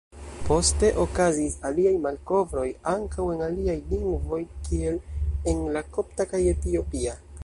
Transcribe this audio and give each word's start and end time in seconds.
Poste 0.45 0.87
okazis 1.01 1.57
aliaj 1.69 1.91
malkovroj 2.05 2.65
ankaŭ 2.93 3.27
en 3.35 3.45
aliaj 3.49 3.77
lingvoj 3.91 4.39
kiel 4.69 4.97
en 5.53 5.63
la 5.77 5.85
kopta 5.99 6.31
kaj 6.33 6.45
etiopia. 6.55 7.19